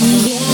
[0.00, 0.47] Yeah.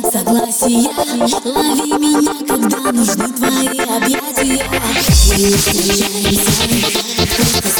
[0.00, 0.90] на согласие.
[1.44, 4.64] Лови меня, когда нужны твои объятия.
[5.36, 7.73] Мы встречаемся,